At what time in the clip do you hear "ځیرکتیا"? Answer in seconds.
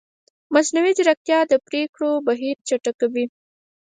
0.97-1.39